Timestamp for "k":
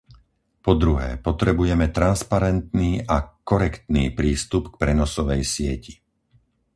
4.73-4.75